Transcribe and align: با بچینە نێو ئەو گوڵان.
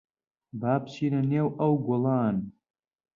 با 0.59 0.73
بچینە 0.81 1.21
نێو 1.31 1.47
ئەو 1.59 1.73
گوڵان. 1.85 2.37